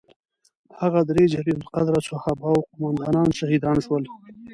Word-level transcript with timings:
هغه 0.81 0.99
درې 1.09 1.23
جلیل 1.33 1.57
القدره 1.63 1.99
صحابه 2.09 2.43
او 2.53 2.57
قوماندانان 2.69 3.29
شهیدان 3.39 3.77
شول. 3.85 4.03